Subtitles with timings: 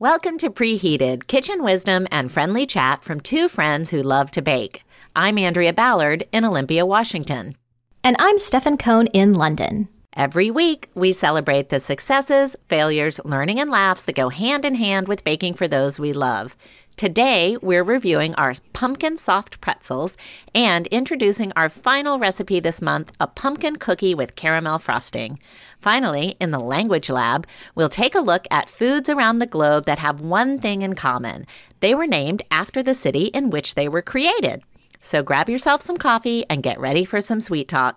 [0.00, 4.82] Welcome to Preheated, kitchen wisdom and friendly chat from two friends who love to bake.
[5.14, 7.54] I'm Andrea Ballard in Olympia, Washington.
[8.02, 9.90] And I'm Stefan Cohn in London.
[10.14, 15.06] Every week, we celebrate the successes, failures, learning, and laughs that go hand in hand
[15.06, 16.56] with baking for those we love.
[17.00, 20.18] Today, we're reviewing our pumpkin soft pretzels
[20.54, 25.38] and introducing our final recipe this month a pumpkin cookie with caramel frosting.
[25.80, 29.98] Finally, in the language lab, we'll take a look at foods around the globe that
[29.98, 31.46] have one thing in common
[31.80, 34.62] they were named after the city in which they were created.
[35.00, 37.96] So grab yourself some coffee and get ready for some sweet talk.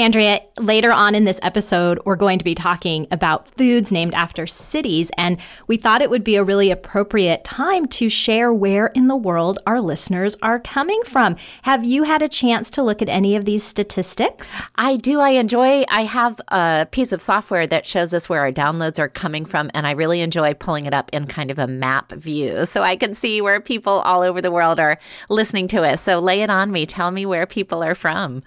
[0.00, 4.46] Andrea, later on in this episode, we're going to be talking about foods named after
[4.46, 9.08] cities, and we thought it would be a really appropriate time to share where in
[9.08, 11.36] the world our listeners are coming from.
[11.64, 14.62] Have you had a chance to look at any of these statistics?
[14.76, 15.20] I do.
[15.20, 19.10] I enjoy, I have a piece of software that shows us where our downloads are
[19.10, 22.64] coming from, and I really enjoy pulling it up in kind of a map view
[22.64, 24.98] so I can see where people all over the world are
[25.28, 26.00] listening to us.
[26.00, 26.86] So lay it on me.
[26.86, 28.42] Tell me where people are from.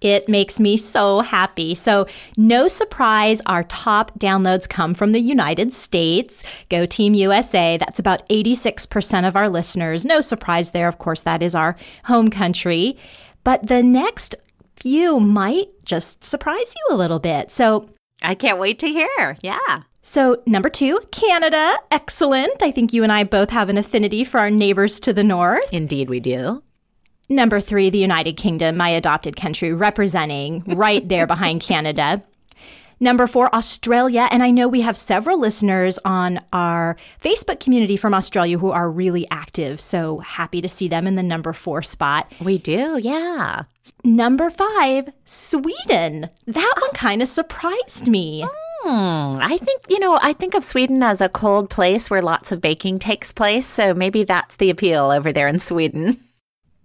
[0.00, 1.74] It makes me so happy.
[1.74, 6.44] So, no surprise, our top downloads come from the United States.
[6.68, 7.76] Go Team USA.
[7.76, 10.04] That's about 86% of our listeners.
[10.04, 10.88] No surprise there.
[10.88, 12.96] Of course, that is our home country.
[13.44, 14.36] But the next
[14.76, 17.50] few might just surprise you a little bit.
[17.50, 17.88] So,
[18.22, 19.36] I can't wait to hear.
[19.42, 19.82] Yeah.
[20.02, 21.76] So, number two, Canada.
[21.90, 22.62] Excellent.
[22.62, 25.62] I think you and I both have an affinity for our neighbors to the north.
[25.70, 26.62] Indeed, we do.
[27.28, 32.22] Number three, the United Kingdom, my adopted country, representing right there behind Canada.
[33.00, 34.28] Number four, Australia.
[34.30, 38.90] And I know we have several listeners on our Facebook community from Australia who are
[38.90, 39.80] really active.
[39.80, 42.32] So happy to see them in the number four spot.
[42.40, 43.64] We do, yeah.
[44.04, 46.28] Number five, Sweden.
[46.46, 48.46] That one kind of surprised me.
[48.82, 49.38] Hmm.
[49.40, 52.60] I think, you know, I think of Sweden as a cold place where lots of
[52.60, 53.66] baking takes place.
[53.66, 56.20] So maybe that's the appeal over there in Sweden.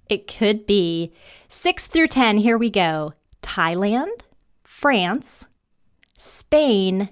[0.09, 1.13] It could be
[1.47, 2.37] six through 10.
[2.37, 4.21] Here we go Thailand,
[4.63, 5.45] France,
[6.17, 7.09] Spain,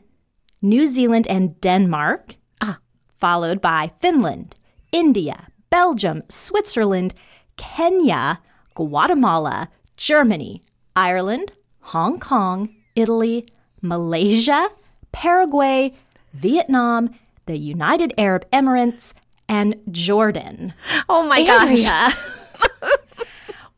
[0.61, 2.79] New Zealand, and Denmark, ah,
[3.19, 4.55] followed by Finland,
[4.91, 7.13] India, Belgium, Switzerland,
[7.57, 8.39] Kenya,
[8.75, 10.61] Guatemala, Germany,
[10.95, 13.45] Ireland, Hong Kong, Italy,
[13.81, 14.69] Malaysia,
[15.11, 15.93] Paraguay,
[16.33, 17.09] Vietnam,
[17.45, 19.13] the United Arab Emirates,
[19.49, 20.73] and Jordan.
[21.09, 21.75] Oh my Andrea.
[21.87, 22.15] gosh.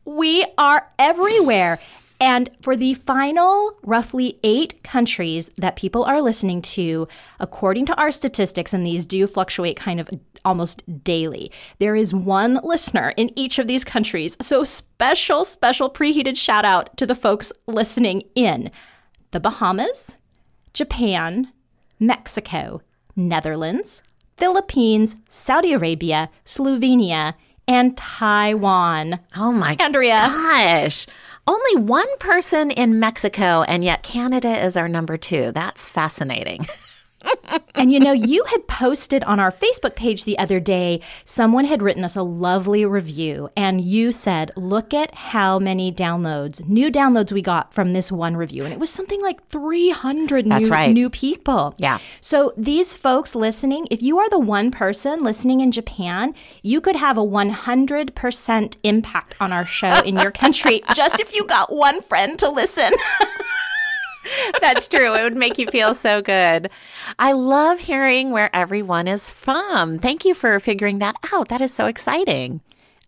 [0.04, 1.78] we are everywhere.
[2.20, 7.08] And for the final roughly eight countries that people are listening to,
[7.40, 10.08] according to our statistics, and these do fluctuate kind of
[10.44, 11.50] almost daily,
[11.80, 14.36] there is one listener in each of these countries.
[14.40, 18.70] So, special, special preheated shout out to the folks listening in
[19.32, 20.14] the Bahamas,
[20.72, 21.52] Japan,
[21.98, 22.80] Mexico,
[23.16, 24.02] Netherlands,
[24.36, 27.34] Philippines, Saudi Arabia, Slovenia,
[27.66, 29.20] and Taiwan.
[29.36, 30.16] Oh my Andrea.
[30.26, 31.06] gosh.
[31.46, 35.52] Only one person in Mexico, and yet Canada is our number two.
[35.52, 36.60] That's fascinating.
[37.74, 41.82] and you know, you had posted on our Facebook page the other day, someone had
[41.82, 47.32] written us a lovely review, and you said, Look at how many downloads, new downloads
[47.32, 48.64] we got from this one review.
[48.64, 50.92] And it was something like 300 That's new, right.
[50.92, 51.74] new people.
[51.78, 51.98] Yeah.
[52.20, 56.96] So these folks listening, if you are the one person listening in Japan, you could
[56.96, 62.00] have a 100% impact on our show in your country just if you got one
[62.00, 62.92] friend to listen.
[64.60, 65.14] That's true.
[65.14, 66.70] It would make you feel so good.
[67.18, 69.98] I love hearing where everyone is from.
[69.98, 71.48] Thank you for figuring that out.
[71.48, 72.60] That is so exciting.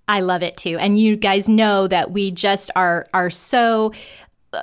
[0.08, 0.78] I love it too.
[0.78, 3.92] And you guys know that we just are are so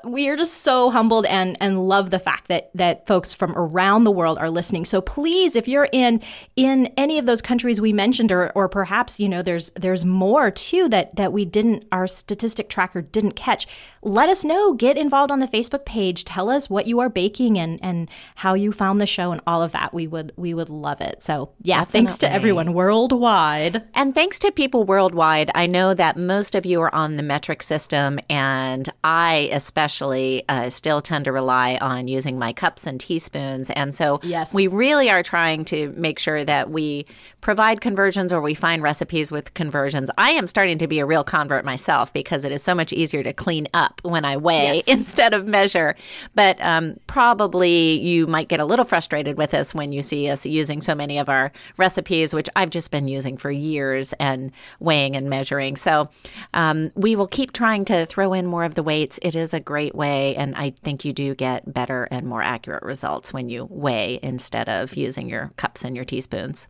[0.03, 4.03] we are just so humbled and and love the fact that that folks from around
[4.03, 4.85] the world are listening.
[4.85, 6.21] So please, if you're in
[6.55, 10.51] in any of those countries we mentioned, or or perhaps you know there's there's more
[10.51, 13.67] too that that we didn't our statistic tracker didn't catch.
[14.01, 14.73] Let us know.
[14.73, 16.25] Get involved on the Facebook page.
[16.25, 19.61] Tell us what you are baking and and how you found the show and all
[19.61, 19.93] of that.
[19.93, 21.21] We would we would love it.
[21.21, 21.99] So yeah, Definitely.
[21.99, 23.83] thanks to everyone worldwide.
[23.93, 25.51] And thanks to people worldwide.
[25.53, 30.43] I know that most of you are on the metric system, and I especially especially,
[30.47, 33.69] uh, still tend to rely on using my cups and teaspoons.
[33.71, 34.53] And so Yes.
[34.53, 37.05] we really are trying to make sure that we
[37.41, 40.09] provide conversions or we find recipes with conversions.
[40.17, 43.23] I am starting to be a real convert myself because it is so much easier
[43.23, 44.87] to clean up when I weigh Yes.
[44.97, 45.95] instead of measure.
[46.33, 50.45] But um, probably you might get a little frustrated with us when you see us
[50.45, 55.17] using so many of our recipes, which I've just been using for years and weighing
[55.17, 55.75] and measuring.
[55.75, 56.09] So
[56.53, 59.19] um, we will keep trying to throw in more of the weights.
[59.21, 62.83] It is a great way, and I think you do get better and more accurate
[62.83, 66.67] results when you weigh instead of using your cups and your teaspoons.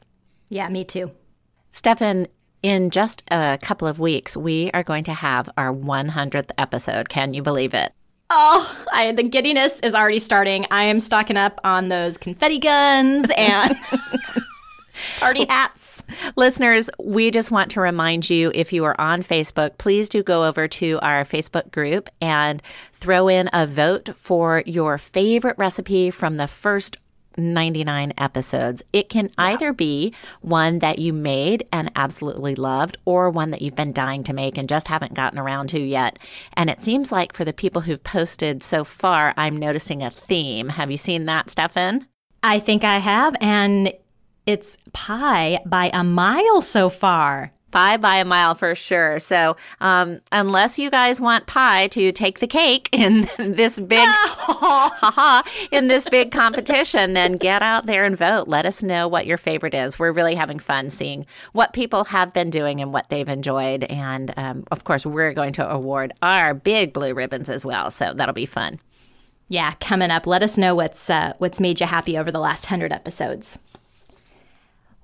[0.49, 1.11] Yeah, me too.
[1.71, 2.27] Stefan,
[2.61, 7.09] in just a couple of weeks, we are going to have our 100th episode.
[7.09, 7.91] Can you believe it?
[8.29, 10.65] Oh, I, the giddiness is already starting.
[10.71, 13.75] I am stocking up on those confetti guns and
[15.19, 16.03] party hats.
[16.35, 20.45] Listeners, we just want to remind you if you are on Facebook, please do go
[20.45, 22.61] over to our Facebook group and
[22.93, 26.97] throw in a vote for your favorite recipe from the first
[27.37, 28.83] 99 episodes.
[28.91, 33.75] It can either be one that you made and absolutely loved, or one that you've
[33.75, 36.19] been dying to make and just haven't gotten around to yet.
[36.53, 40.69] And it seems like for the people who've posted so far, I'm noticing a theme.
[40.69, 42.07] Have you seen that, Stefan?
[42.43, 43.93] I think I have, and
[44.45, 47.51] it's pie by a mile so far.
[47.71, 49.19] Pie by a mile for sure.
[49.19, 55.41] So, um, unless you guys want pie to take the cake in this big, haha,
[55.71, 58.47] in this big competition, then get out there and vote.
[58.47, 59.97] Let us know what your favorite is.
[59.97, 63.85] We're really having fun seeing what people have been doing and what they've enjoyed.
[63.85, 67.89] And um, of course, we're going to award our big blue ribbons as well.
[67.89, 68.79] So that'll be fun.
[69.47, 70.27] Yeah, coming up.
[70.27, 73.57] Let us know what's uh, what's made you happy over the last hundred episodes.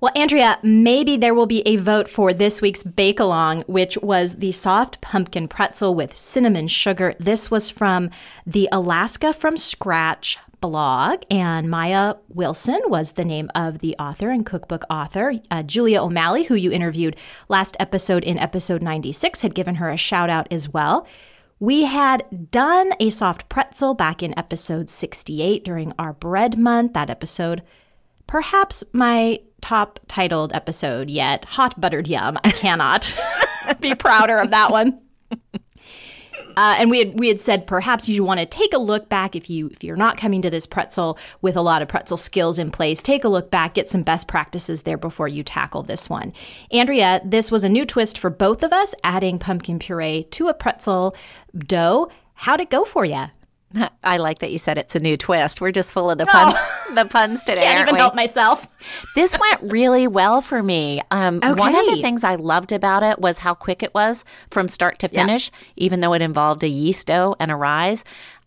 [0.00, 4.36] Well, Andrea, maybe there will be a vote for this week's Bake Along, which was
[4.36, 7.14] the soft pumpkin pretzel with cinnamon sugar.
[7.20, 8.08] This was from
[8.46, 14.46] the Alaska from Scratch blog, and Maya Wilson was the name of the author and
[14.46, 15.34] cookbook author.
[15.50, 17.14] Uh, Julia O'Malley, who you interviewed
[17.50, 21.06] last episode in episode 96, had given her a shout out as well.
[21.58, 26.94] We had done a soft pretzel back in episode 68 during our bread month.
[26.94, 27.62] That episode,
[28.30, 32.38] perhaps my top titled episode yet, Hot Buttered Yum.
[32.44, 33.12] I cannot
[33.80, 35.00] be prouder of that one.
[36.56, 39.34] Uh, and we had we had said perhaps you want to take a look back
[39.34, 42.58] if you if you're not coming to this pretzel with a lot of pretzel skills
[42.58, 43.02] in place.
[43.02, 46.32] Take a look back, get some best practices there before you tackle this one.
[46.70, 50.54] Andrea, this was a new twist for both of us, adding pumpkin puree to a
[50.54, 51.16] pretzel
[51.56, 52.10] dough.
[52.34, 53.26] How'd it go for you?
[54.02, 55.60] I like that you said it's a new twist.
[55.60, 56.54] We're just full of the pun,
[56.94, 57.60] the puns today.
[57.60, 57.64] Oh.
[57.64, 58.00] Can't even we?
[58.00, 58.66] help myself.
[59.14, 61.00] this went really well for me.
[61.10, 64.68] Um, One of the things I loved about it was how quick it was from
[64.68, 68.04] start to finish, even though it involved a yeast dough and a rise.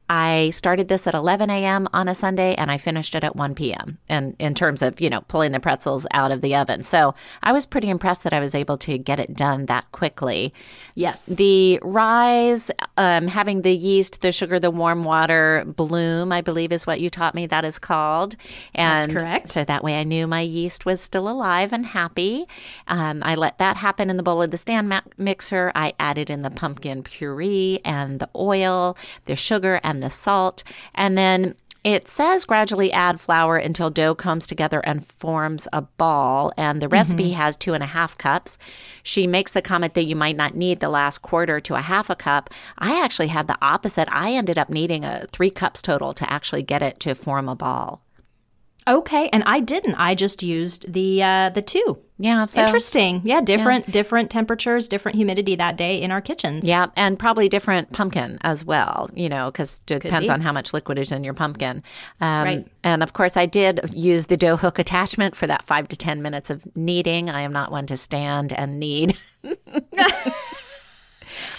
[0.10, 1.88] I started this at 11 a.m.
[1.94, 3.98] on a Sunday and I finished it at 1 p.m.
[4.10, 6.84] And in terms of, you know, pulling the pretzels out of the oven.
[6.84, 10.54] So I was pretty impressed that I was able to get it done that quickly.
[10.96, 11.28] Yes.
[11.28, 16.86] The rise, um, having the yeast, the sugar, the warm water bloom, I believe is
[16.86, 18.36] what you taught me that is called.
[18.76, 19.50] And That's correct.
[19.50, 22.46] So that way I knew my yeast was still alive and happy.
[22.88, 25.72] Um, I let that happen in the bowl of the stand ma- mixer.
[25.76, 30.63] I added in the pumpkin puree and the oil, the sugar, and the salt.
[30.95, 36.54] And then it says gradually add flour until dough comes together and forms a ball.
[36.57, 37.42] And the recipe mm-hmm.
[37.42, 38.57] has two and a half cups.
[39.04, 42.10] She makes the comment that you might not need the last quarter to a half
[42.10, 42.50] a cup.
[42.78, 44.07] I actually had the opposite.
[44.10, 47.56] I ended up needing a three cups total to actually get it to form a
[47.56, 48.02] ball.
[48.87, 49.95] Okay, and I didn't.
[49.95, 51.99] I just used the uh, the two.
[52.19, 53.21] Yeah, so Interesting.
[53.23, 56.66] Yeah, different different temperatures, different humidity that day in our kitchens.
[56.68, 60.33] Yeah, and probably different pumpkin as well, you know, because it depends be.
[60.33, 61.83] on how much liquid is in your pumpkin.
[62.21, 62.68] Um, Right.
[62.83, 66.21] And of course, I did use the dough hook attachment for that five to 10
[66.21, 67.30] minutes of kneading.
[67.30, 69.18] I am not one to stand and knead.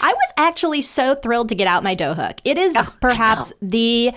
[0.01, 2.39] I was actually so thrilled to get out my dough hook.
[2.43, 4.13] It is perhaps the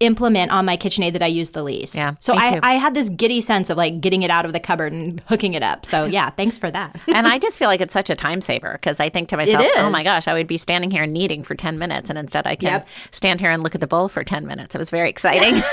[0.00, 1.94] implement on my KitchenAid that I use the least.
[1.94, 2.60] Yeah, So I, too.
[2.62, 5.54] I had this giddy sense of like getting it out of the cupboard and hooking
[5.54, 5.84] it up.
[5.86, 6.98] So yeah, thanks for that.
[7.06, 9.66] and I just feel like it's such a time saver because I think to myself,
[9.76, 12.10] oh my gosh, I would be standing here kneading for 10 minutes.
[12.10, 12.88] And instead, I can Yep.
[13.10, 14.74] stand here and look at the bowl for 10 minutes.
[14.74, 15.62] It was very exciting.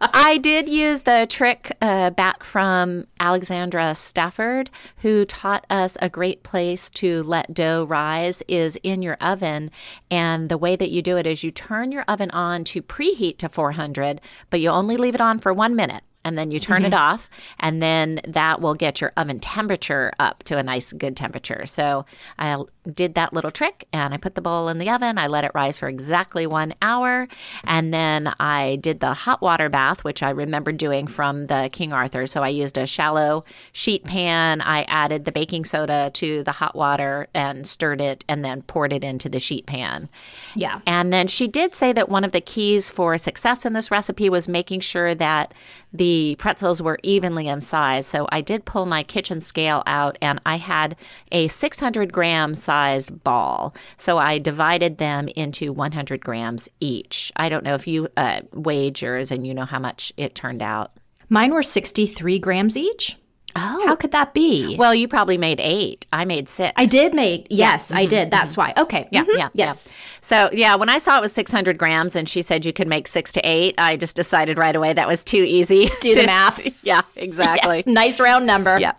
[0.00, 6.42] I did use the trick uh, back from Alexandra Stafford, who taught us a great
[6.42, 9.70] place to let dough rise is in your oven.
[10.10, 13.38] And the way that you do it is you turn your oven on to preheat
[13.38, 14.20] to 400,
[14.50, 16.02] but you only leave it on for one minute.
[16.24, 20.42] and then you turn it off, and then that will get your oven temperature up
[20.42, 21.64] to a nice, good temperature.
[21.64, 22.04] So
[22.38, 22.48] I
[22.94, 25.18] did that little trick and I put the bowl in the oven.
[25.18, 27.28] I let it rise for exactly one hour.
[27.64, 31.92] And then I did the hot water bath, which I remember doing from the King
[31.92, 32.26] Arthur.
[32.26, 34.60] So I used a shallow sheet pan.
[34.60, 38.92] I added the baking soda to the hot water and stirred it and then poured
[38.92, 40.08] it into the sheet pan.
[40.54, 40.80] Yeah.
[40.86, 44.30] And then she did say that one of the keys for success in this recipe
[44.30, 45.52] was making sure that
[45.92, 48.06] the pretzels were evenly in size.
[48.06, 50.96] So I did pull my kitchen scale out and I had
[51.32, 53.74] a 600 gram sized ball.
[53.96, 57.32] So I divided them into 100 grams each.
[57.36, 60.62] I don't know if you uh, weighed yours and you know how much it turned
[60.62, 60.92] out.
[61.28, 63.16] Mine were 63 grams each.
[63.56, 63.86] Oh.
[63.86, 64.76] How could that be?
[64.78, 66.06] Well, you probably made eight.
[66.12, 66.72] I made six.
[66.76, 68.30] I did make, yes, I did.
[68.30, 68.72] That's why.
[68.76, 69.08] Okay.
[69.10, 69.38] Yeah, Mhm.
[69.38, 69.88] yeah, Yes.
[69.88, 69.94] yeah.
[70.20, 73.08] So yeah, when I saw it was 600 grams and she said you could make
[73.08, 75.86] six to eight, I just decided right away that was too easy.
[76.00, 76.60] Do the to- math.
[76.84, 77.76] Yeah, exactly.
[77.78, 78.78] Yes, nice round number.
[78.78, 78.92] Yeah.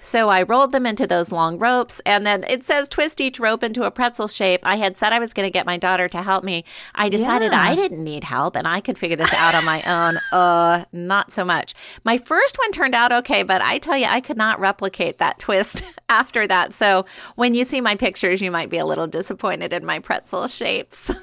[0.00, 3.62] So I rolled them into those long ropes, and then it says twist each rope
[3.62, 4.60] into a pretzel shape.
[4.64, 6.64] I had said I was going to get my daughter to help me.
[6.94, 7.60] I decided Yeah.
[7.62, 10.18] I didn't need help and I could figure this out on my own.
[10.32, 11.74] Uh, not so much.
[12.04, 15.38] My first one turned out okay, but I tell you, I could not replicate that
[15.40, 16.72] twist after that.
[16.72, 20.48] So when you see my pictures, you might be a little disappointed in my pretzel
[20.48, 21.10] shapes.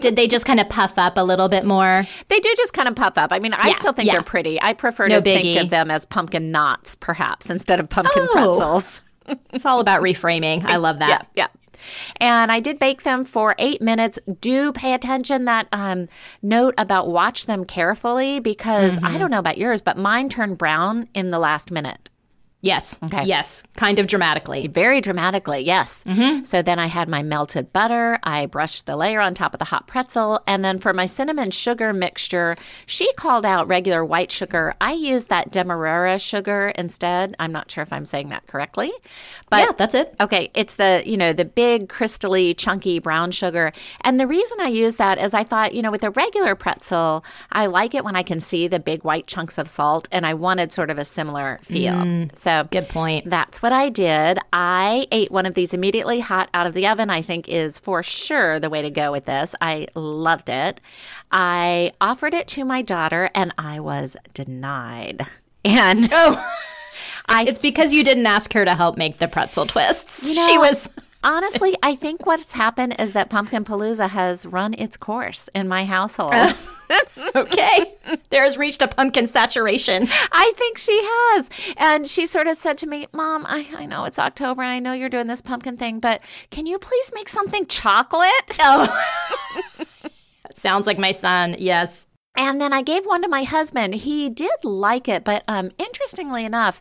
[0.00, 2.06] Did they just kind of puff up a little bit more?
[2.28, 3.30] They do just kind of puff up.
[3.32, 4.12] I mean, I Yeah, still think yeah.
[4.14, 4.60] they're pretty.
[4.62, 8.32] I prefer No to think of them as pumpkin knots, perhaps, instead of pumpkin Oh.
[8.32, 9.02] pretzels.
[9.52, 10.64] It's all about reframing.
[10.64, 11.26] I love that.
[11.34, 11.48] Yeah, yeah.
[12.16, 14.18] And I did bake them for eight minutes.
[14.40, 16.06] Do pay attention that um,
[16.42, 19.06] note about watch them carefully because Mm-hmm.
[19.06, 22.08] I don't know about yours, but mine turned brown in the last minute.
[22.66, 22.98] Yes.
[23.04, 23.24] Okay.
[23.24, 23.62] Yes.
[23.76, 24.66] Kind of dramatically.
[24.66, 26.04] Very dramatically, yes.
[26.04, 26.44] Mm-hmm.
[26.44, 28.18] So then I had my melted butter.
[28.22, 30.40] I brushed the layer on top of the hot pretzel.
[30.46, 32.56] And then for my cinnamon sugar mixture,
[32.86, 34.74] she called out regular white sugar.
[34.80, 37.36] I used that Demerara sugar instead.
[37.38, 38.92] I'm not sure if I'm saying that correctly.
[39.50, 40.14] But yeah, that's it.
[40.20, 43.72] Okay, it's the, you know, the big crystally chunky brown sugar.
[44.00, 47.24] And the reason I use that is I thought, you know, with a regular pretzel,
[47.52, 50.34] I like it when I can see the big white chunks of salt and I
[50.34, 52.28] wanted sort of a similar feel.
[52.34, 53.28] so Good point.
[53.30, 54.38] that's what I did.
[54.52, 57.10] I ate one of these immediately hot out of the oven.
[57.10, 59.54] I think is for sure the way to go with this.
[59.60, 60.80] I loved it.
[61.30, 65.26] I offered it to my daughter and I was denied.
[65.64, 66.52] And Oh,
[67.28, 70.32] I it's because you didn't ask her to help make the pretzel twists.
[70.32, 70.88] You she was.
[71.26, 75.84] Honestly, I think what's happened is that Pumpkin Palooza has run its course in my
[75.84, 76.32] household.
[77.34, 77.92] Okay.
[78.30, 80.06] There's reached a pumpkin saturation.
[80.32, 81.50] I think she has.
[81.76, 84.78] And she sort of said to me, Mom, I, I know it's October and I
[84.78, 88.26] know you're doing this pumpkin thing, but can you please make something chocolate?
[88.58, 88.86] Oh.
[90.42, 91.56] that sounds like my son.
[91.58, 92.06] Yes.
[92.36, 93.94] And then I gave one to my husband.
[93.94, 96.80] He did like it, but um, interestingly enough,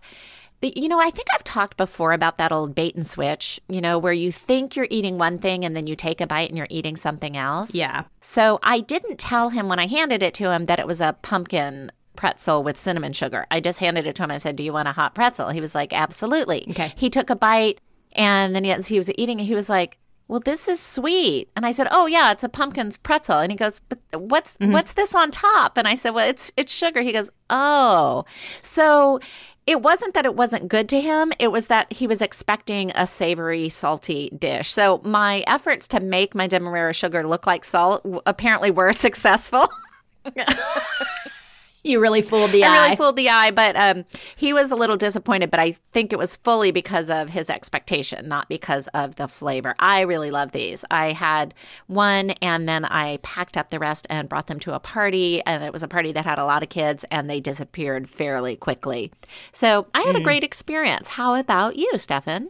[0.61, 3.99] you know, I think I've talked before about that old bait and switch, you know,
[3.99, 6.67] where you think you're eating one thing and then you take a bite and you're
[6.69, 7.75] eating something else.
[7.75, 8.05] Yeah.
[8.21, 11.15] So I didn't tell him when I handed it to him that it was a
[11.21, 13.45] pumpkin pretzel with cinnamon sugar.
[13.51, 14.31] I just handed it to him.
[14.31, 15.49] I said, Do you want a hot pretzel?
[15.49, 16.65] He was like, Absolutely.
[16.69, 16.93] Okay.
[16.95, 17.79] He took a bite
[18.13, 19.97] and then as he was eating it, he was like,
[20.27, 21.49] well, this is sweet.
[21.55, 24.71] And I said, "Oh yeah, it's a pumpkin pretzel." And he goes, "But what's mm-hmm.
[24.71, 28.25] what's this on top?" And I said, "Well, it's it's sugar." He goes, "Oh."
[28.63, 29.19] So
[29.67, 33.07] it wasn't that it wasn't good to him, it was that he was expecting a
[33.07, 34.71] savory, salty dish.
[34.71, 39.67] So my efforts to make my demerara sugar look like salt apparently were successful.
[41.85, 42.67] You really fooled the eye.
[42.67, 42.83] I eye.
[42.85, 45.51] really fooled the eye, but um, he was a little disappointed.
[45.51, 49.75] But I think it was fully because of his expectation, not because of the flavor.
[49.77, 50.83] I really love these.
[50.89, 51.53] I had
[51.85, 55.63] one, and then I packed up the rest and brought them to a party, and
[55.63, 59.11] it was a party that had a lot of kids, and they disappeared fairly quickly.
[59.51, 61.09] So I had a great experience.
[61.09, 62.49] How about you, Stefan?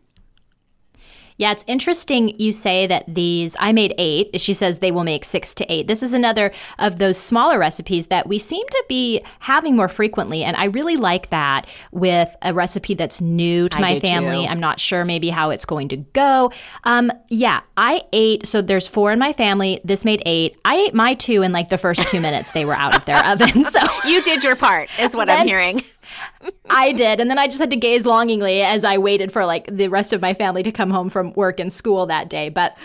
[1.38, 4.40] Yeah, it's interesting you say that these, I made eight.
[4.40, 5.88] She says they will make six to eight.
[5.88, 10.44] This is another of those smaller recipes that we seem to be having more frequently.
[10.44, 14.46] And I really like that with a recipe that's new to I my family.
[14.46, 14.52] too.
[14.52, 16.52] I'm not sure maybe how it's going to go.
[16.86, 19.82] Um, yeah, I ate, so there's four in my family.
[19.84, 20.58] This made eight.
[20.64, 23.24] I ate my two in like the first two minutes they were out of their
[23.26, 23.66] oven.
[23.66, 25.82] So You did your part, is what I'm hearing.
[26.70, 27.20] I did.
[27.20, 30.14] And then I just had to gaze longingly as I waited for like the rest
[30.14, 32.50] of my family to come home from work and school that day.
[32.50, 32.78] But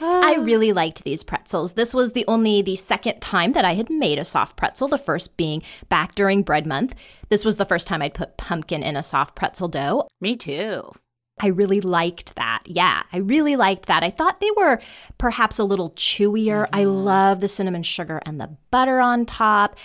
[0.00, 1.72] I really liked these pretzels.
[1.72, 4.98] This was the only the second time that I had made a soft pretzel, the
[4.98, 6.94] first being back during bread month.
[7.28, 10.08] This was the first time I'd put pumpkin in a soft pretzel dough.
[10.20, 10.92] Me too.
[11.38, 12.62] I really liked that.
[12.64, 14.02] Yeah, I really liked that.
[14.02, 14.80] I thought they were
[15.18, 16.66] perhaps a little chewier.
[16.72, 17.04] I mm-hmm.
[17.04, 19.76] love the cinnamon sugar and the butter on top.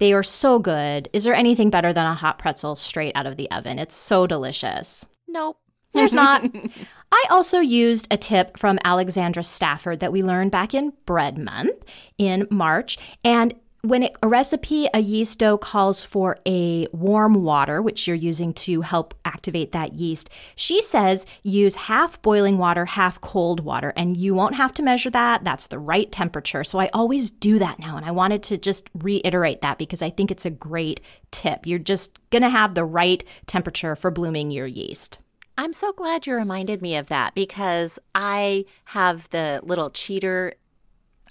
[0.00, 1.08] They are so good.
[1.12, 3.78] Is there anything better than a hot pretzel straight out of the oven?
[3.78, 5.06] It's so delicious.
[5.28, 5.58] Nope.
[5.92, 6.44] There's not.
[7.12, 11.84] I also used a tip from Alexandra Stafford that we learned back in Bread Month
[12.16, 12.96] in March.
[13.24, 18.16] And when it, a recipe, a yeast dough calls for a warm water, which you're
[18.16, 23.92] using to help activate that yeast, she says use half boiling water, half cold water,
[23.96, 25.44] and you won't have to measure that.
[25.44, 26.62] That's the right temperature.
[26.64, 27.96] So I always do that now.
[27.96, 31.66] And I wanted to just reiterate that because I think it's a great tip.
[31.66, 35.18] You're just going to have the right temperature for blooming your yeast.
[35.56, 40.54] I'm so glad you reminded me of that because I have the little cheater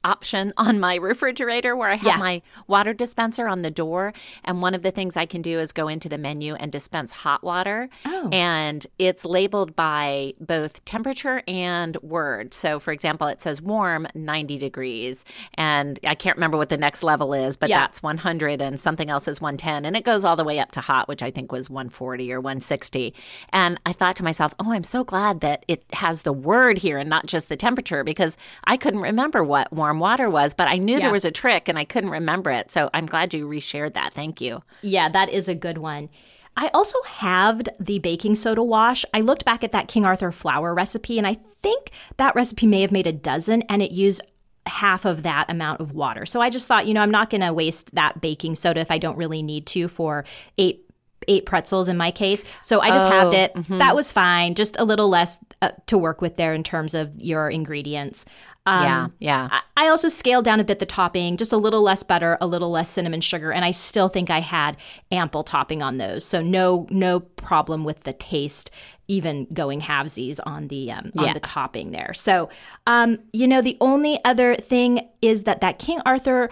[0.03, 2.17] option on my refrigerator where I have Yeah.
[2.17, 4.13] my water dispenser on the door.
[4.43, 7.11] And one of the things I can do is go into the menu and dispense
[7.11, 7.89] hot water.
[8.05, 8.29] Oh.
[8.31, 12.53] And it's labeled by both temperature and word.
[12.53, 15.25] So, for example, it says warm 90 degrees.
[15.55, 17.79] And I can't remember what the next level is, but Yeah.
[17.79, 19.85] that's 100 and something else is 110.
[19.85, 22.39] And it goes all the way up to hot, which I think was 140 or
[22.39, 23.13] 160.
[23.51, 26.97] And I thought to myself, oh, I'm so glad that it has the word here
[26.97, 30.77] and not just the temperature because I couldn't remember what warm water was, but I
[30.77, 30.99] knew Yeah.
[31.05, 32.69] there was a trick and I couldn't remember it.
[32.69, 34.13] So I'm glad you reshared that.
[34.13, 34.61] Thank you.
[34.83, 36.09] Yeah, that is a good one.
[36.55, 39.05] I also halved the baking soda wash.
[39.13, 42.81] I looked back at that King Arthur flour recipe, and I think that recipe may
[42.81, 44.21] have made a dozen, and it used
[44.65, 46.25] half of that amount of water.
[46.25, 48.91] So I just thought, you know, I'm not going to waste that baking soda if
[48.91, 50.25] I don't really need to for
[50.57, 50.85] eight
[51.27, 52.43] eight pretzels in my case.
[52.63, 53.51] So I just Oh, halved it.
[53.77, 54.55] That was fine.
[54.55, 58.25] Just a little less uh, to work with there in terms of your ingredients.
[58.69, 59.07] Um, yeah.
[59.19, 59.49] Yeah.
[59.51, 62.47] I- I also scaled down a bit the topping, just a little less butter, a
[62.47, 64.75] little less cinnamon sugar, and I still think I had
[65.09, 66.25] ample topping on those.
[66.25, 68.71] So no no problem with the taste,
[69.07, 71.33] even going halvesies on the um, on Yeah.
[71.33, 72.13] the topping there.
[72.13, 72.49] So
[72.87, 76.49] um, you know, the only other thing is that that King Arthur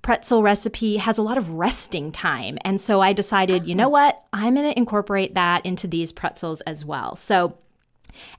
[0.00, 2.56] pretzel recipe has a lot of resting time.
[2.64, 4.22] And so I decided, you know what?
[4.32, 7.14] I'm going to incorporate that into these pretzels as well.
[7.16, 7.58] So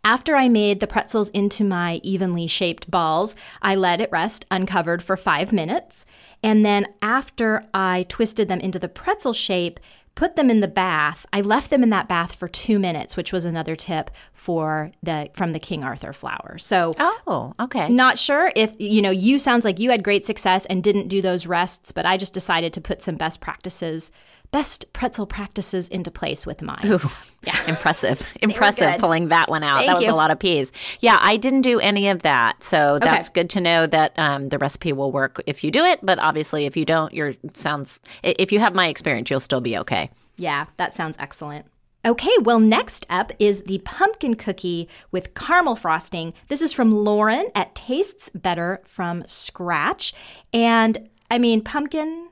[0.04, 5.04] after I made the pretzels into my evenly shaped balls, I let it rest uncovered
[5.04, 6.06] for five minutes.
[6.44, 9.80] And then after I twisted them into the pretzel shape,
[10.14, 11.26] put them in the bath.
[11.32, 15.30] I left them in that bath for two minutes, which was another tip for the
[15.34, 16.58] from the King Arthur flour.
[16.58, 17.88] So Oh, okay.
[17.88, 21.22] not sure if you know you sounds like you had great success and didn't do
[21.22, 24.12] those rests, but I just decided to put some best practices,
[24.52, 27.00] best pretzel practices into place with mine.
[27.44, 27.60] Yeah.
[27.68, 28.22] Impressive.
[28.44, 29.78] Impressive pulling that one out.
[29.78, 30.12] Thank that was you.
[30.12, 30.72] a lot of peas.
[31.00, 32.62] Yeah, I didn't do any of that.
[32.62, 36.02] So that's good to know that um, the recipe will work if you do it.
[36.04, 39.76] But obviously, if you don't, your sounds, if you have my experience, you'll still be
[39.80, 40.12] okay.
[40.38, 41.66] Yeah, that sounds excellent.
[42.06, 46.34] Okay, well, next up is the pumpkin cookie with caramel frosting.
[46.48, 50.14] This is from Lauren at Tastes Better from Scratch.
[50.54, 52.30] And I mean, pumpkin,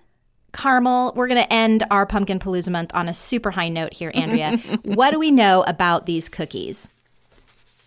[0.54, 4.12] caramel, we're going to end our Pumpkin Palooza month on a super high note here,
[4.14, 4.58] Andrea.
[4.84, 6.90] what do we know about these cookies?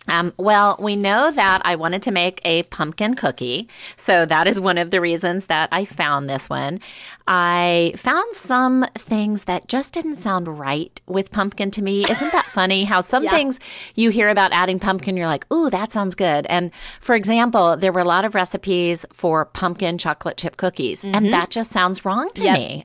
[0.07, 3.69] Um, well, we know that I wanted to make a pumpkin cookie.
[3.95, 6.81] So that is one of the reasons that I found this one.
[7.25, 12.03] I found some things that just didn't sound right with pumpkin to me.
[12.09, 13.59] Isn't that funny how some things
[13.95, 16.45] you hear about adding pumpkin, you're like, ooh, that sounds good.
[16.47, 21.31] And for example, there were a lot of recipes for pumpkin chocolate chip cookies, and
[21.31, 22.57] that just sounds wrong to Yep.
[22.57, 22.83] me.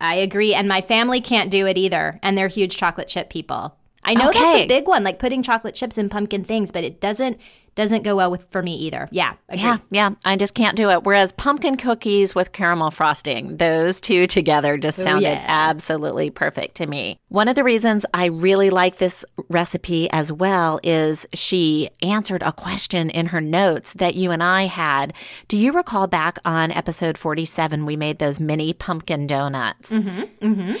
[0.00, 0.54] I agree.
[0.54, 2.18] And my family can't do it either.
[2.22, 3.74] And they're huge chocolate chip people.
[4.08, 7.00] I know that's a big one, like putting chocolate chips in pumpkin things, but it
[7.00, 7.38] doesn't
[7.74, 9.08] doesn't go well with for me either.
[9.12, 9.34] Yeah.
[9.48, 9.62] agree.
[9.62, 11.04] Yeah, yeah, I just can't do it.
[11.04, 15.44] Whereas pumpkin cookies with caramel frosting, those two together just oh, sounded yeah.
[15.46, 17.20] absolutely perfect to me.
[17.28, 22.52] One of the reasons I really like this recipe as well is she answered a
[22.52, 25.14] question in her notes that you and I had.
[25.46, 29.92] Do you recall back on episode 47 we made those mini pumpkin donuts?
[29.92, 30.76] Mm-hmm, mm-hmm.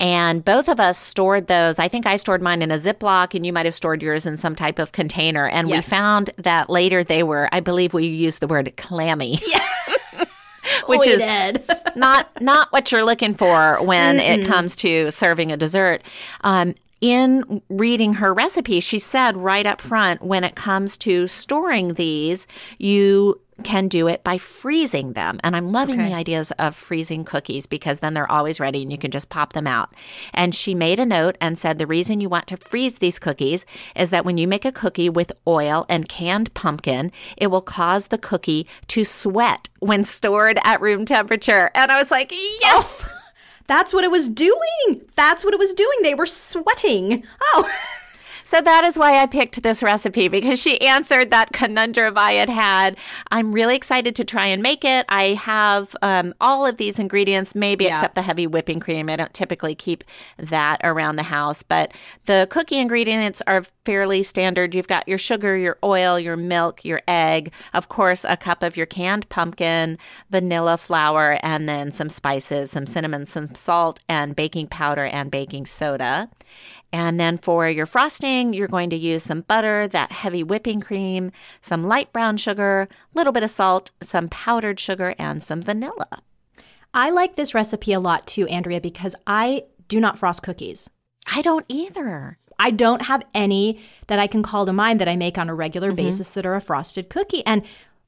[0.00, 1.78] And both of us stored those.
[1.78, 4.38] I think I stored mine in a Ziploc, and you might have stored yours in
[4.38, 5.46] some type of container.
[5.46, 9.38] And we found that later they were, I believe we used the word clammy.
[10.86, 11.64] Which We is did.
[11.96, 16.02] not not what you're looking for when it comes to serving a dessert.
[16.42, 21.94] Um, in reading her recipe, she said right up front, when it comes to storing
[21.94, 22.46] these,
[22.78, 25.38] you can do it by freezing them.
[25.44, 26.08] And I'm loving Okay.
[26.10, 29.52] the ideas of freezing cookies because then they're always ready and you can just pop
[29.52, 29.94] them out.
[30.34, 33.66] And she made a note and said the reason you want to freeze these cookies
[33.94, 38.08] is that when you make a cookie with oil and canned pumpkin, it will cause
[38.08, 41.70] the cookie to sweat when stored at room temperature.
[41.74, 43.08] And I was like, yes.
[43.08, 43.16] Oh,
[43.66, 45.02] that's what it was doing.
[45.14, 45.98] That's what it was doing.
[46.02, 47.24] They were sweating.
[47.54, 47.70] Oh.
[48.50, 52.48] So that is why I picked this recipe because she answered that conundrum I had
[52.48, 52.96] had.
[53.30, 55.06] I'm really excited to try and make it.
[55.08, 57.92] I have um, all of these ingredients, maybe Yeah.
[57.92, 59.08] except the heavy whipping cream.
[59.08, 60.02] I don't typically keep
[60.36, 61.92] that around the house, but
[62.26, 64.74] the cookie ingredients are fairly standard.
[64.74, 68.76] You've got your sugar, your oil, your milk, your egg, of course, a cup of
[68.76, 69.96] your canned pumpkin,
[70.28, 75.66] vanilla flour, and then some spices, some cinnamon, some salt, and baking powder and baking
[75.66, 76.28] soda.
[76.92, 81.30] And then for your frosting, you're going to use some butter, that heavy whipping cream,
[81.60, 86.22] some light brown sugar, a little bit of salt, some powdered sugar, and some vanilla.
[86.92, 90.90] I like this recipe a lot too, Andrea, because I do not frost cookies.
[91.32, 92.38] I don't either.
[92.58, 95.54] I don't have any that I can call to mind that I make on a
[95.54, 95.96] regular mm-hmm.
[95.96, 97.44] basis that are a frosted cookie.
[97.46, 97.62] And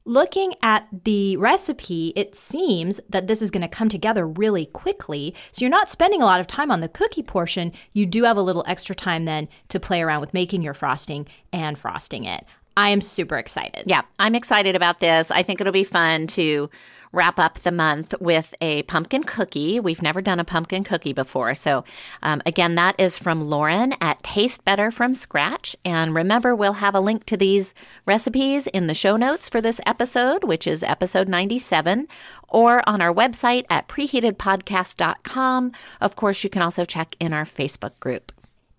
[0.05, 5.33] looking at the recipe, it seems that this is going to come together really quickly.
[5.51, 7.71] So you're not spending a lot of time on the cookie portion.
[7.93, 11.27] You do have a little extra time then to play around with making your frosting
[11.51, 12.45] and frosting it.
[12.75, 13.83] I am super excited.
[13.85, 15.29] Yeah, I'm excited about this.
[15.29, 16.69] I think it'll be fun to
[17.13, 19.79] wrap up the month with a pumpkin cookie.
[19.79, 21.53] We've never done a pumpkin cookie before.
[21.53, 21.85] So,
[22.23, 25.75] um, again, that is from Lauren at Taste Better from Scratch.
[25.85, 27.73] And remember, we'll have a link to these
[28.05, 32.07] recipes in the show notes for this episode, which is episode 97,
[32.49, 35.71] or on our website at preheatedpodcast.com.
[36.01, 38.31] Of course, you can also check in our Facebook group.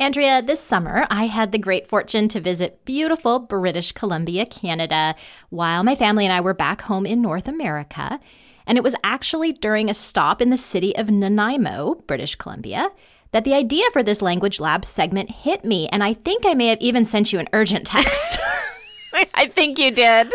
[0.05, 5.15] Andrea, this summer I had the great fortune to visit beautiful British Columbia, Canada,
[5.49, 8.21] while my family and I were back home in North America.
[8.67, 12.91] And it was actually during a stop in the city of Nanaimo, British Columbia,
[13.33, 15.89] that the idea for this language lab segment hit me.
[15.89, 18.39] And I think I may have even sent you an urgent text.
[19.35, 20.35] I think you did.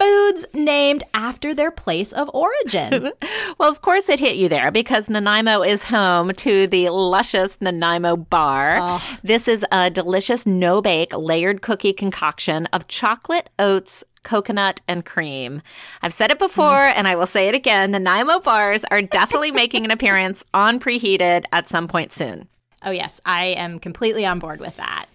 [0.00, 3.12] Foods named after their place of origin.
[3.58, 8.16] Well, of course it hit you there because Nanaimo is home to the luscious Nanaimo
[8.16, 8.78] bar.
[8.80, 9.18] Ah.
[9.22, 15.60] This is a delicious no bake layered cookie concoction of chocolate, oats, coconut, and cream.
[16.00, 16.92] I've said it before mm.
[16.96, 17.90] and I will say it again.
[17.90, 22.48] The Nanaimo bars are definitely making an appearance on Preheated at some point soon.
[22.82, 25.06] Oh, yes, I am completely on board with that.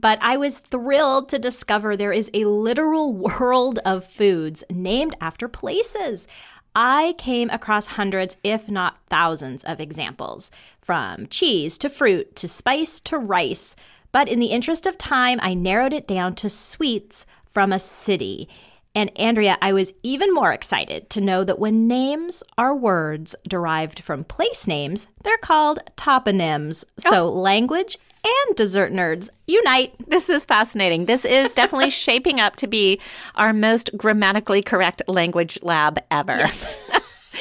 [0.00, 5.48] But I was thrilled to discover there is a literal world of foods named after
[5.48, 6.28] places.
[6.76, 13.00] I came across hundreds, if not thousands, of examples from cheese to fruit to spice
[13.00, 13.74] to rice.
[14.12, 18.48] But in the interest of time, I narrowed it down to sweets from a city.
[18.94, 23.98] And Andrea, I was even more excited to know that when names are words derived
[24.00, 26.84] from place names, they're called toponyms.
[27.04, 27.10] Oh.
[27.10, 29.94] So language and dessert nerds unite.
[30.08, 31.06] This is fascinating.
[31.06, 33.00] This is definitely shaping up to be
[33.34, 36.46] our most grammatically correct language lab ever.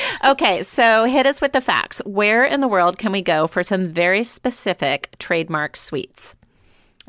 [0.26, 2.02] okay, so hit us with the facts.
[2.06, 6.36] Where in the world can we go for some very specific trademark sweets?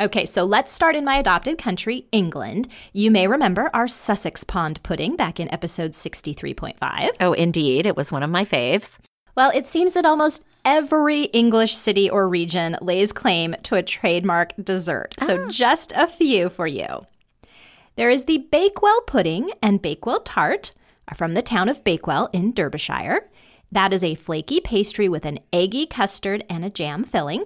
[0.01, 2.69] Okay, so let's start in my adopted country, England.
[2.93, 7.11] You may remember our Sussex Pond pudding back in episode 63.5.
[7.21, 7.85] Oh, indeed.
[7.85, 8.99] It was one of my faves.
[9.39, 14.53] Well, it seems that almost every English city or region lays claim to a trademark
[14.61, 15.15] dessert.
[15.21, 15.49] So, ah.
[15.49, 17.07] just a few for you.
[17.95, 20.73] There is the Bakewell pudding and Bakewell tart
[21.07, 23.31] are from the town of Bakewell in Derbyshire.
[23.71, 27.45] That is a flaky pastry with an eggy custard and a jam filling.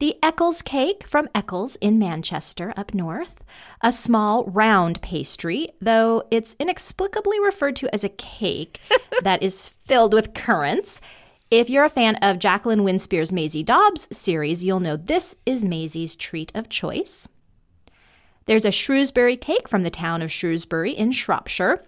[0.00, 3.42] The Eccles cake from Eccles in Manchester up north,
[3.80, 8.80] a small round pastry, though it's inexplicably referred to as a cake
[9.22, 11.00] that is filled with currants.
[11.50, 16.14] If you're a fan of Jacqueline Winspear's Maisie Dobbs series, you'll know this is Maisie's
[16.14, 17.26] treat of choice.
[18.44, 21.84] There's a Shrewsbury cake from the town of Shrewsbury in Shropshire.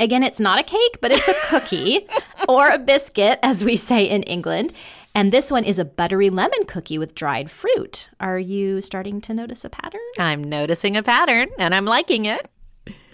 [0.00, 2.06] Again, it's not a cake, but it's a cookie
[2.48, 4.72] or a biscuit, as we say in England.
[5.14, 8.08] And this one is a buttery lemon cookie with dried fruit.
[8.18, 10.00] Are you starting to notice a pattern?
[10.18, 12.48] I'm noticing a pattern and I'm liking it.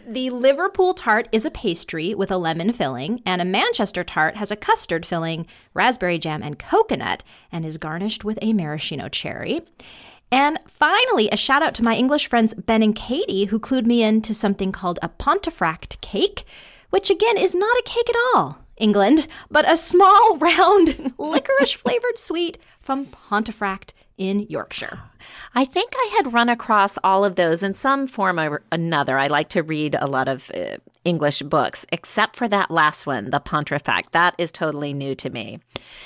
[0.06, 4.50] The Liverpool tart is a pastry with a lemon filling, and a Manchester tart has
[4.50, 9.66] a custard filling, raspberry jam, and coconut, and is garnished with a maraschino cherry.
[10.32, 14.02] And finally, a shout out to my English friends Ben and Katie, who clued me
[14.02, 16.44] in to something called a Pontefract cake,
[16.88, 22.18] which again is not a cake at all, England, but a small, round, licorice flavored
[22.18, 24.98] sweet from Pontefract in Yorkshire.
[25.54, 29.18] I think I had run across all of those in some form or another.
[29.18, 33.30] I like to read a lot of uh, English books, except for that last one,
[33.30, 34.12] the Pontefract.
[34.12, 35.60] That is totally new to me.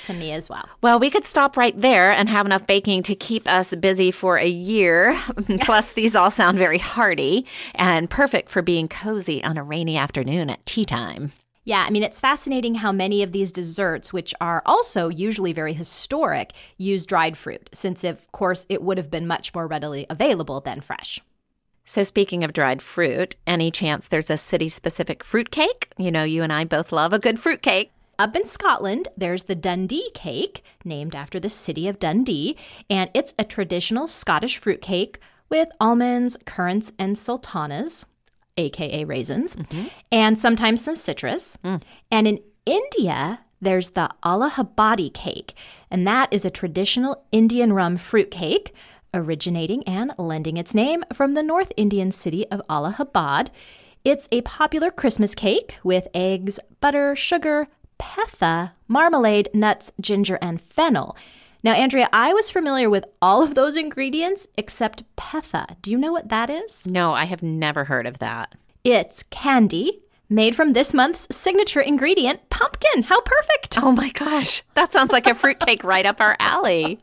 [0.05, 0.69] To me as well.
[0.81, 4.37] Well, we could stop right there and have enough baking to keep us busy for
[4.37, 5.19] a year.
[5.61, 10.49] Plus, these all sound very hearty and perfect for being cozy on a rainy afternoon
[10.49, 11.31] at tea time.
[11.65, 15.73] Yeah, I mean, it's fascinating how many of these desserts, which are also usually very
[15.73, 20.59] historic, use dried fruit, since, of course, it would have been much more readily available
[20.59, 21.21] than fresh.
[21.85, 25.89] So, speaking of dried fruit, any chance there's a city specific fruit cake?
[25.97, 27.91] You know, you and I both love a good fruit cake.
[28.19, 32.57] Up in Scotland, there's the Dundee cake, named after the city of Dundee,
[32.89, 38.05] and it's a traditional Scottish fruit cake with almonds, currants, and sultanas
[38.57, 39.87] aka raisins, mm-hmm.
[40.11, 41.57] and sometimes some citrus.
[41.63, 41.81] Mm.
[42.11, 45.53] And in India, there's the Allahabadi cake,
[45.89, 48.73] and that is a traditional Indian rum fruit cake
[49.13, 53.51] originating and lending its name from the North Indian city of Allahabad.
[54.03, 57.67] It's a popular Christmas cake with eggs, butter, sugar,
[57.99, 61.15] petha, marmalade, nuts, ginger, and fennel.
[61.63, 65.77] Now, Andrea, I was familiar with all of those ingredients except petha.
[65.81, 66.85] Do you know what that is?
[66.85, 68.55] No, I have never heard of that.
[68.83, 73.03] It's candy made from this month's signature ingredient, pumpkin.
[73.03, 73.81] How perfect!
[73.81, 76.99] Oh my gosh, that sounds like a fruitcake right up our alley.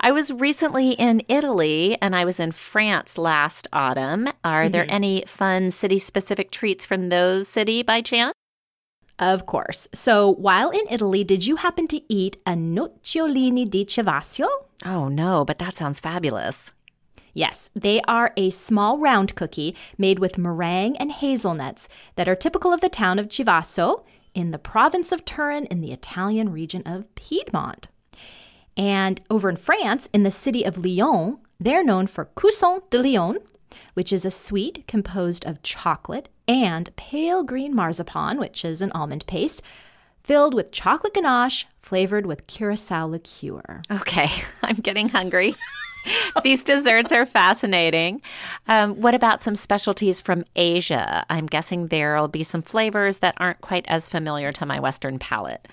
[0.00, 4.26] I was recently in Italy and I was in France last autumn.
[4.42, 4.72] Are mm-hmm.
[4.72, 8.32] there any fun city specific treats from those city by chance?
[9.22, 9.86] Of course.
[9.94, 14.48] So, while in Italy, did you happen to eat a nocciolini di Chivasso?
[14.84, 16.72] Oh, no, but that sounds fabulous.
[17.32, 22.72] Yes, they are a small round cookie made with meringue and hazelnuts that are typical
[22.72, 24.02] of the town of Chivasso
[24.34, 27.86] in the province of Turin in the Italian region of Piedmont.
[28.76, 33.38] And over in France, in the city of Lyon, they're known for Coussin de Lyon,
[33.94, 39.26] which is a sweet composed of chocolate and pale green marzipan, which is an almond
[39.26, 39.62] paste,
[40.22, 43.82] filled with chocolate ganache flavored with curacao liqueur.
[43.90, 44.30] Okay,
[44.62, 45.54] I'm getting hungry.
[46.42, 48.22] These desserts are fascinating.
[48.66, 51.24] Um, what about some specialties from Asia?
[51.30, 55.68] I'm guessing there'll be some flavors that aren't quite as familiar to my Western palate.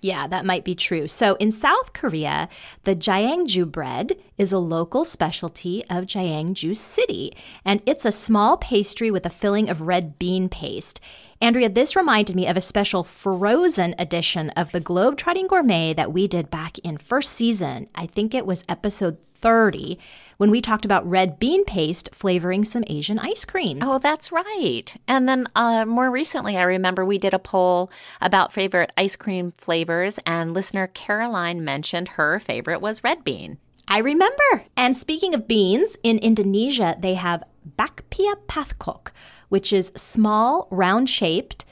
[0.00, 1.08] Yeah, that might be true.
[1.08, 2.48] So in South Korea,
[2.84, 7.32] the Jajangju bread is a local specialty of Jajangju City,
[7.64, 11.00] and it's a small pastry with a filling of red bean paste.
[11.40, 16.26] Andrea, this reminded me of a special frozen edition of the Globetrotting Gourmet that we
[16.26, 17.88] did back in first season.
[17.94, 20.00] I think it was episode 30
[20.38, 23.84] when we talked about red bean paste flavoring some Asian ice creams.
[23.84, 24.96] Oh, that's right.
[25.06, 29.52] And then uh, more recently, I remember we did a poll about favorite ice cream
[29.52, 33.58] flavors, and listener Caroline mentioned her favorite was red bean.
[33.86, 34.64] I remember.
[34.76, 37.44] And speaking of beans, in Indonesia, they have
[37.76, 39.12] bakpia pathok,
[39.48, 41.64] which is small, round shaped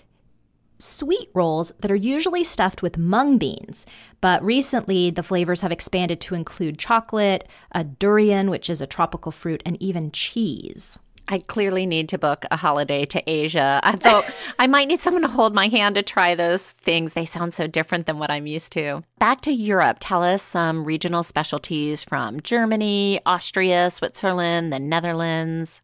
[0.79, 3.87] sweet rolls that are usually stuffed with mung beans.
[4.21, 9.33] But recently, the flavors have expanded to include chocolate, a durian, which is a tropical
[9.33, 10.99] fruit, and even cheese.
[11.29, 13.81] I clearly need to book a holiday to Asia.
[13.83, 17.15] I thought I might need someone to hold my hand to try those things.
[17.15, 19.03] They sound so different than what I'm used to.
[19.19, 25.83] Back to Europe, tell us some regional specialties from Germany, Austria, Switzerland, the Netherlands.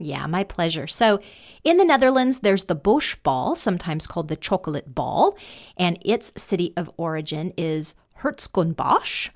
[0.00, 0.86] Yeah, my pleasure.
[0.86, 1.20] So,
[1.62, 5.36] in the Netherlands, there's the Bosch ball, sometimes called the chocolate ball,
[5.76, 9.28] and its city of origin is Hertogenbosch.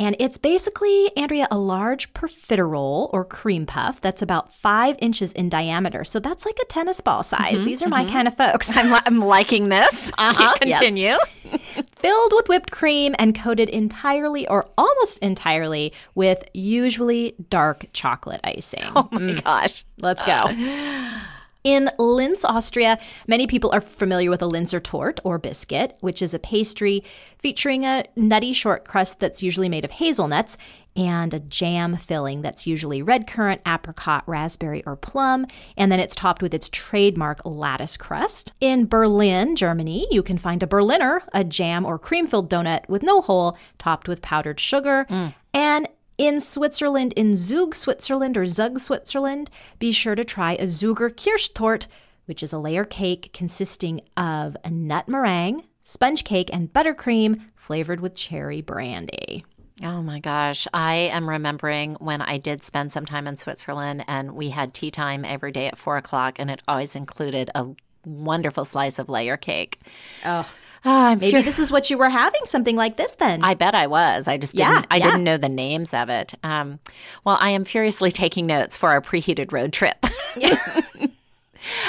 [0.00, 5.48] And it's basically, Andrea, a large profiterole or cream puff that's about five inches in
[5.48, 6.04] diameter.
[6.04, 7.56] So that's like a tennis ball size.
[7.56, 8.06] Mm-hmm, These are mm-hmm.
[8.06, 8.76] my kind of folks.
[8.76, 10.12] I'm, I'm liking this.
[10.16, 11.16] Uh-huh, Continue.
[11.98, 18.84] Filled with whipped cream and coated entirely or almost entirely with usually dark chocolate icing.
[18.94, 19.44] Oh my mm.
[19.44, 19.84] gosh.
[19.98, 20.44] Let's go.
[21.64, 26.32] In Linz, Austria, many people are familiar with a Linzer Torte or biscuit, which is
[26.32, 27.02] a pastry
[27.36, 30.56] featuring a nutty short crust that's usually made of hazelnuts
[30.96, 35.46] and a jam filling that's usually red currant, apricot, raspberry, or plum,
[35.76, 38.52] and then it's topped with its trademark lattice crust.
[38.60, 43.02] In Berlin, Germany, you can find a Berliner, a jam or cream filled donut with
[43.02, 45.06] no hole, topped with powdered sugar.
[45.08, 45.34] Mm.
[45.54, 51.10] And in Switzerland, in Zug, Switzerland, or Zug, Switzerland, be sure to try a Zuger
[51.10, 51.86] Kirschtorte,
[52.26, 58.00] which is a layer cake consisting of a nut meringue, sponge cake, and buttercream flavored
[58.00, 59.44] with cherry brandy.
[59.84, 60.66] Oh my gosh.
[60.74, 64.90] I am remembering when I did spend some time in Switzerland and we had tea
[64.90, 67.68] time every day at four o'clock, and it always included a
[68.04, 69.80] wonderful slice of layer cake.
[70.24, 70.50] Oh.
[70.84, 71.42] Oh, Maybe sure.
[71.42, 73.42] this is what you were having, something like this then.
[73.42, 74.28] I bet I was.
[74.28, 75.06] I just didn't yeah, I yeah.
[75.06, 76.34] didn't know the names of it.
[76.44, 76.78] Um,
[77.24, 80.04] well, I am furiously taking notes for our preheated road trip.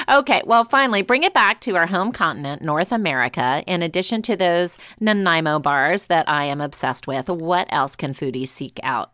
[0.09, 3.63] okay, well, finally, bring it back to our home continent, North America.
[3.67, 8.47] In addition to those Nanaimo bars that I am obsessed with, what else can foodies
[8.47, 9.11] seek out?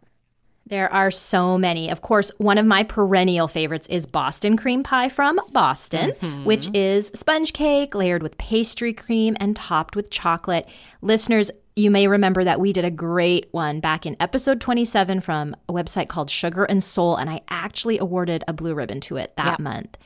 [0.67, 1.91] There are so many.
[1.91, 6.43] Of course, one of my perennial favorites is Boston cream pie from Boston, mm-hmm.
[6.43, 10.67] which is sponge cake layered with pastry cream and topped with chocolate.
[11.03, 15.55] Listeners, you may remember that we did a great one back in episode 27 from
[15.69, 19.35] a website called Sugar and Soul, and I actually awarded a blue ribbon to it
[19.35, 19.59] that Yep.
[19.59, 19.97] month.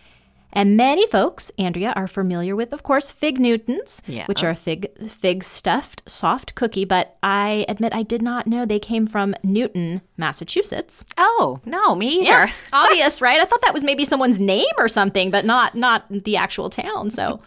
[0.51, 5.43] And many folks, Andrea, are familiar with, of course, fig Newtons, which are fig fig
[5.43, 6.85] stuffed soft cookie.
[6.85, 11.03] But I admit I did not know they came from Newton, Massachusetts.
[11.17, 12.51] Oh, no, me either.
[12.73, 13.39] obvious, right?
[13.39, 17.11] I thought that was maybe someone's name or something, but not not the actual town.
[17.11, 17.41] So,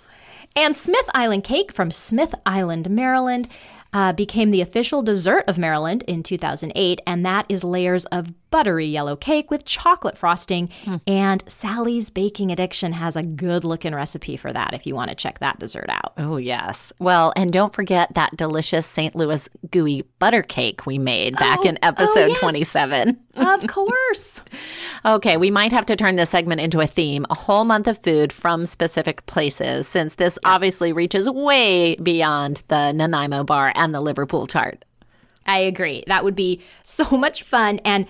[0.56, 3.48] and Smith Island cake from Smith Island, Maryland.
[3.94, 8.86] Uh, became the official dessert of Maryland in 2008, and that is layers of buttery
[8.86, 10.68] yellow cake with chocolate frosting.
[11.06, 15.14] And Sally's Baking Addiction has a good looking recipe for that if you want to
[15.14, 16.12] check that dessert out.
[16.18, 16.92] Oh, yes.
[16.98, 19.14] Well, and don't forget that delicious St.
[19.14, 22.38] Louis gooey butter cake we made back Oh, in episode yes.
[22.40, 23.18] 27.
[23.36, 24.42] of course.
[25.04, 27.96] Okay, we might have to turn this segment into a theme a whole month of
[27.98, 34.00] food from specific places, since this obviously reaches way beyond the Nanaimo bar and the
[34.00, 34.84] Liverpool tart.
[35.46, 36.04] I agree.
[36.06, 37.80] That would be so much fun.
[37.84, 38.06] And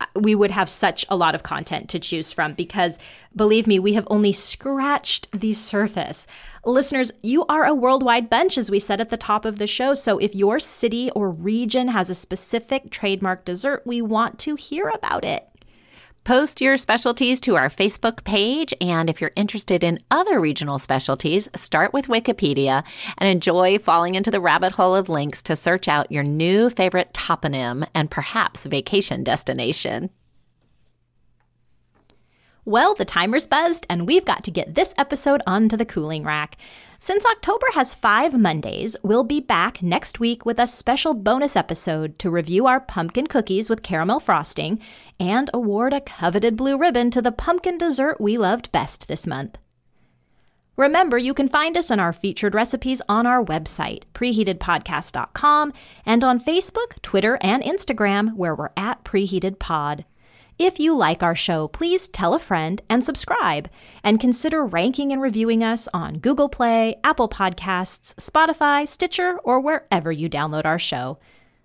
[0.00, 2.98] uh, we would have such a lot of content to choose from because
[3.34, 6.26] believe me, we have only scratched the surface.
[6.64, 9.94] Listeners, you are a worldwide bunch, as we said at the top of the show.
[9.94, 14.88] So if your city or region has a specific trademark dessert, we want to hear
[14.88, 15.48] about it.
[16.26, 21.48] Post your specialties to our Facebook page, and if you're interested in other regional specialties,
[21.54, 22.82] start with Wikipedia
[23.18, 27.12] and enjoy falling into the rabbit hole of links to search out your new favorite
[27.12, 30.10] toponym and perhaps vacation destination.
[32.68, 36.56] Well, the timer's buzzed, and we've got to get this episode onto the cooling rack.
[36.98, 42.18] Since October has five Mondays, we'll be back next week with a special bonus episode
[42.18, 44.80] to review our pumpkin cookies with caramel frosting
[45.20, 49.58] and award a coveted blue ribbon to the pumpkin dessert we loved best this month.
[50.76, 55.72] Remember, you can find us in our featured recipes on our website, preheatedpodcast.com,
[56.04, 60.04] and on Facebook, Twitter, and Instagram, where we're at preheatedpod.
[60.58, 63.68] If you like our show, please tell a friend and subscribe,
[64.02, 70.10] and consider ranking and reviewing us on Google Play, Apple Podcasts, Spotify, Stitcher, or wherever
[70.10, 71.18] you download our show.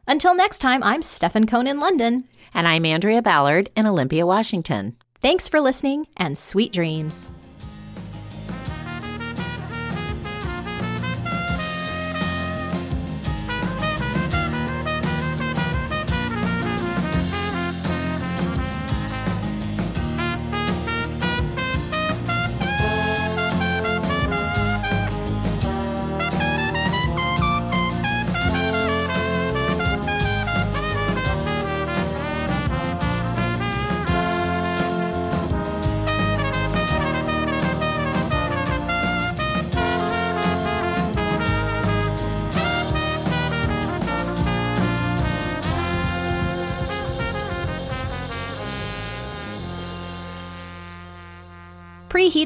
[0.06, 2.28] Until next time, I'm Stefan Cohn in London.
[2.54, 4.98] And I'm Andrea Ballard in Olympia, Washington.
[5.22, 7.32] Thanks for listening, and sweet dreams.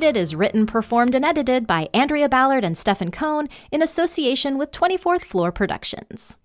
[0.06, 4.70] Preheated is written, performed, and edited by Andrea Ballard and Stefan Cohn in association with
[4.70, 6.36] 24th Floor Productions.